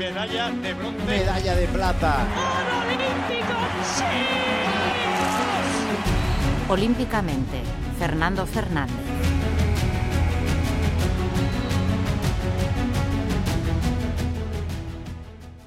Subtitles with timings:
[0.00, 1.04] medalla de bronce.
[1.04, 2.26] Medalla de plata.
[6.68, 7.60] Olímpicamente,
[7.98, 8.96] Fernando Fernández.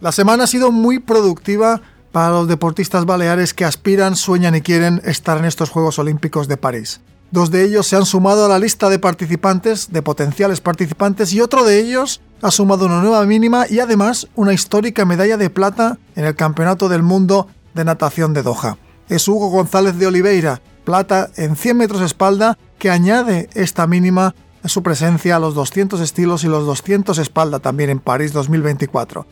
[0.00, 1.82] La semana ha sido muy productiva
[2.14, 6.56] para los deportistas baleares que aspiran, sueñan y quieren estar en estos Juegos Olímpicos de
[6.56, 7.00] París.
[7.32, 11.40] Dos de ellos se han sumado a la lista de participantes, de potenciales participantes, y
[11.40, 15.98] otro de ellos ha sumado una nueva mínima y además una histórica medalla de plata
[16.14, 18.78] en el Campeonato del Mundo de Natación de Doha.
[19.08, 24.68] Es Hugo González de Oliveira, plata en 100 metros espalda, que añade esta mínima a
[24.68, 29.26] su presencia a los 200 estilos y los 200 espalda también en París 2024.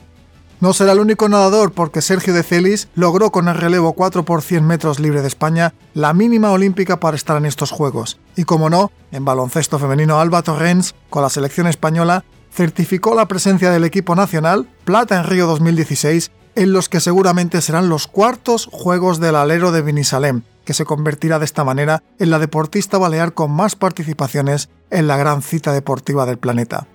[0.62, 4.42] No será el único nadador porque Sergio de Celis logró con el relevo 4 por
[4.42, 8.20] 100 metros libre de España la mínima olímpica para estar en estos Juegos.
[8.36, 13.72] Y como no, en baloncesto femenino Alba Torrens, con la selección española, certificó la presencia
[13.72, 19.19] del equipo nacional, plata en Río 2016, en los que seguramente serán los cuartos Juegos
[19.19, 23.50] del Alero de Binisalem, que se convertirá de esta manera en la deportista balear con
[23.50, 26.86] más participaciones en la gran cita deportiva del planeta.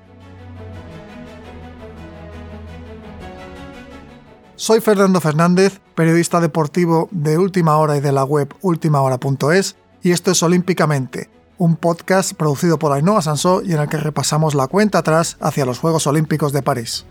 [4.60, 10.32] Soy Fernando Fernández, periodista deportivo de Última Hora y de la web ultimahora.es, y esto
[10.32, 14.98] es Olímpicamente, un podcast producido por Ainhoa Sansó y en el que repasamos la cuenta
[14.98, 17.06] atrás hacia los Juegos Olímpicos de París.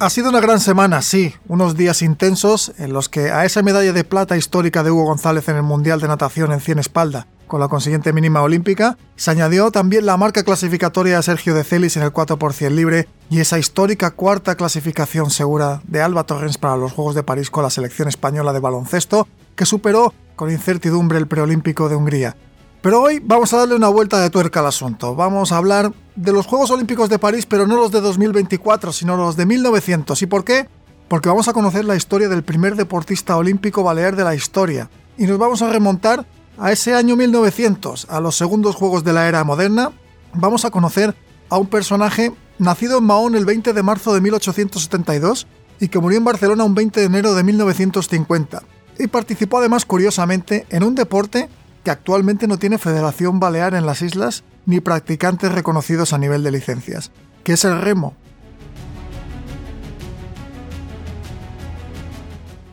[0.00, 3.92] Ha sido una gran semana, sí, unos días intensos en los que a esa medalla
[3.92, 7.60] de plata histórica de Hugo González en el Mundial de Natación en 100 espalda con
[7.60, 12.04] la consiguiente mínima olímpica, se añadió también la marca clasificatoria de Sergio de Celis en
[12.04, 17.16] el 4% libre y esa histórica cuarta clasificación segura de Alba Torrens para los Juegos
[17.16, 21.96] de París con la selección española de baloncesto, que superó con incertidumbre el preolímpico de
[21.96, 22.36] Hungría.
[22.82, 25.16] Pero hoy vamos a darle una vuelta de tuerca al asunto.
[25.16, 29.16] Vamos a hablar de los Juegos Olímpicos de París, pero no los de 2024, sino
[29.16, 30.22] los de 1900.
[30.22, 30.68] ¿Y por qué?
[31.08, 34.88] Porque vamos a conocer la historia del primer deportista olímpico balear de la historia.
[35.18, 36.24] Y nos vamos a remontar
[36.60, 39.92] a ese año 1900, a los segundos Juegos de la Era Moderna,
[40.34, 41.16] vamos a conocer
[41.48, 45.46] a un personaje nacido en Mahón el 20 de marzo de 1872
[45.80, 48.62] y que murió en Barcelona un 20 de enero de 1950.
[48.98, 51.48] Y participó además curiosamente en un deporte
[51.82, 56.50] que actualmente no tiene federación balear en las islas ni practicantes reconocidos a nivel de
[56.50, 57.10] licencias,
[57.42, 58.14] que es el remo.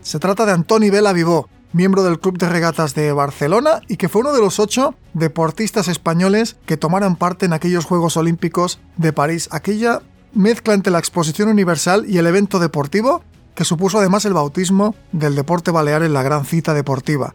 [0.02, 4.10] Se trata de Antoni Vela Vivó, miembro del Club de Regatas de Barcelona y que
[4.10, 9.14] fue uno de los ocho deportistas españoles que tomaron parte en aquellos Juegos Olímpicos de
[9.14, 10.02] París, aquella
[10.34, 13.24] mezcla entre la exposición universal y el evento deportivo
[13.56, 17.34] que supuso además el bautismo del deporte balear en la gran cita deportiva.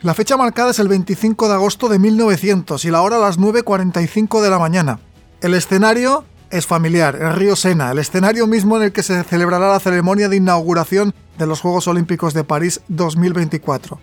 [0.00, 3.38] La fecha marcada es el 25 de agosto de 1900 y la hora a las
[3.38, 5.00] 9.45 de la mañana.
[5.40, 9.68] El escenario es familiar, el río Sena, el escenario mismo en el que se celebrará
[9.68, 13.98] la ceremonia de inauguración de los Juegos Olímpicos de París 2024.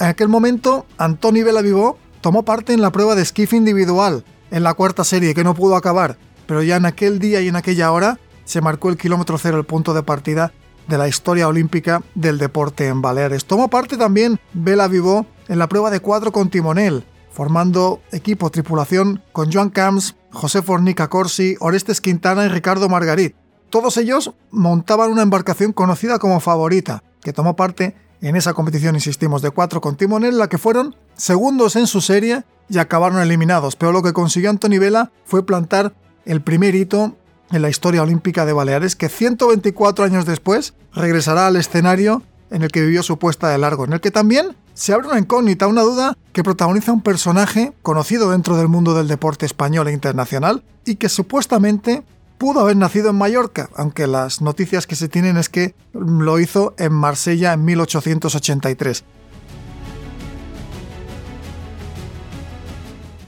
[0.00, 4.72] En aquel momento, Antoni Belavivó tomó parte en la prueba de esquif individual, en la
[4.72, 6.16] cuarta serie que no pudo acabar,
[6.46, 9.64] pero ya en aquel día y en aquella hora se marcó el kilómetro cero, el
[9.64, 10.52] punto de partida
[10.88, 13.44] de la historia olímpica del deporte en Baleares.
[13.44, 19.22] Tomó parte también Bela Vivó en la prueba de cuadro con timonel, formando equipo tripulación
[19.32, 23.34] con Joan Camps, José Fornica Corsi, Orestes Quintana y Ricardo Margarit.
[23.70, 29.42] Todos ellos montaban una embarcación conocida como Favorita, que tomó parte en esa competición, insistimos,
[29.42, 33.76] de cuatro con timonel, la que fueron segundos en su serie y acabaron eliminados.
[33.76, 37.16] Pero lo que consiguió Antoni Vela fue plantar el primer hito
[37.50, 42.70] en la historia olímpica de Baleares, que 124 años después regresará al escenario en el
[42.70, 45.82] que vivió su puesta de largo, en el que también se abre una incógnita, una
[45.82, 50.96] duda que protagoniza un personaje conocido dentro del mundo del deporte español e internacional y
[50.96, 52.02] que supuestamente
[52.38, 56.74] pudo haber nacido en Mallorca, aunque las noticias que se tienen es que lo hizo
[56.78, 59.04] en Marsella en 1883.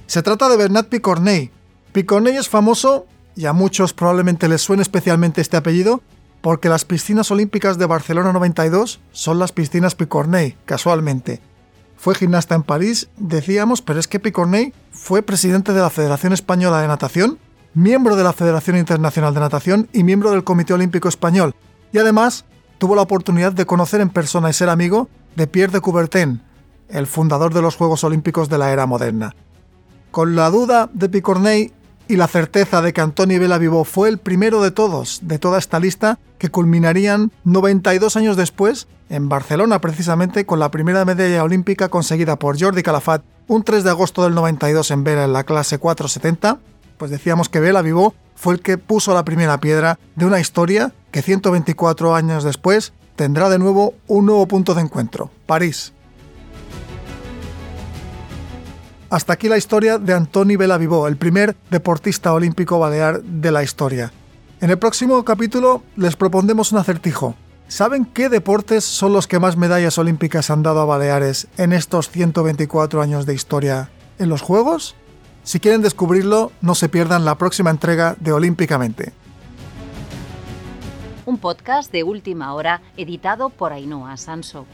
[0.07, 1.51] Se trata de Bernat Picornell.
[1.93, 6.03] Picornell es famoso, y a muchos probablemente les suene especialmente este apellido,
[6.43, 11.41] porque las piscinas olímpicas de Barcelona 92 son las piscinas Picornell, casualmente.
[11.97, 16.81] Fue gimnasta en París, decíamos, pero es que Picornell fue presidente de la Federación Española
[16.81, 17.39] de Natación,
[17.75, 21.55] miembro de la Federación Internacional de Natación y miembro del Comité Olímpico Español,
[21.93, 22.45] y además
[22.79, 26.43] tuvo la oportunidad de conocer en persona y ser amigo de Pierre de Coubertin,
[26.89, 29.37] el fundador de los Juegos Olímpicos de la era moderna.
[30.11, 31.73] Con la duda de Picornell
[32.09, 35.59] y la certeza de que Antoni Vela Vivó fue el primero de todos, de toda
[35.59, 41.89] esta lista, que culminarían 92 años después, en Barcelona precisamente, con la primera medalla olímpica
[41.89, 45.79] conseguida por Jordi Calafat un 3 de agosto del 92 en Vera en la clase
[45.79, 46.59] 470,
[46.97, 50.93] pues decíamos que Vela Vivó fue el que puso la primera piedra de una historia
[51.11, 55.93] que 124 años después tendrá de nuevo un nuevo punto de encuentro, París.
[59.13, 64.11] Hasta aquí la historia de Antoni Vivó, el primer deportista olímpico balear de la historia.
[64.63, 67.35] En el próximo capítulo les propondremos un acertijo.
[67.69, 72.09] ¿Saben qué deportes son los que más medallas olímpicas han dado a Baleares en estos
[72.09, 74.95] 124 años de historia en los Juegos?
[75.43, 79.13] Si quieren descubrirlo, no se pierdan la próxima entrega de Olímpicamente.
[81.27, 84.65] Un podcast de última hora editado por Ainhoa Sanso.